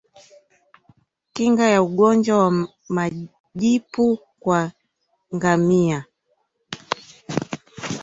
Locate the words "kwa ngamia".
4.39-6.05